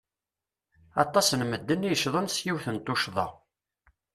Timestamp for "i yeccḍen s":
1.87-2.37